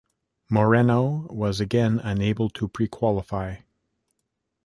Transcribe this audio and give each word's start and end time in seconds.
Moreno 0.49 1.27
was 1.29 1.59
again 1.59 1.99
unable 1.99 2.49
to 2.49 2.67
prequalify. 2.67 3.61